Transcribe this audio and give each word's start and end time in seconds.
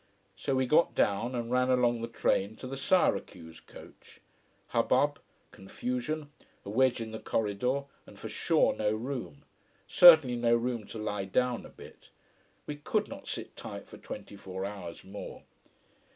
So 0.35 0.55
we 0.55 0.65
got 0.65 0.95
down 0.95 1.35
and 1.35 1.51
ran 1.51 1.69
along 1.69 2.01
the 2.01 2.07
train 2.07 2.55
to 2.55 2.65
the 2.65 2.75
Syracuse 2.75 3.59
coach. 3.59 4.19
Hubbub, 4.69 5.19
confusion, 5.51 6.31
a 6.65 6.71
wedge 6.71 6.99
in 6.99 7.11
the 7.11 7.19
corridor, 7.19 7.83
and 8.07 8.17
for 8.17 8.27
sure 8.27 8.75
no 8.75 8.91
room. 8.91 9.45
Certainly 9.85 10.37
no 10.37 10.55
room 10.55 10.87
to 10.87 10.97
lie 10.97 11.25
down 11.25 11.67
a 11.67 11.69
bit. 11.69 12.09
We 12.65 12.77
could 12.77 13.09
not 13.09 13.27
sit 13.27 13.55
tight 13.55 13.87
for 13.87 13.99
twenty 13.99 14.35
four 14.35 14.65
hours 14.65 15.03
more. 15.03 15.43